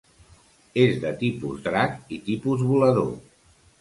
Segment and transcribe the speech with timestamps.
[0.83, 3.13] És de tipus drac i tipus volador.